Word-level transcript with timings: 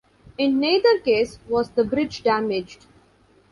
In 0.35 0.59
neither 0.59 0.97
case 0.99 1.37
was 1.47 1.69
the 1.69 1.83
bridge 1.83 2.23
damaged. 2.23 2.87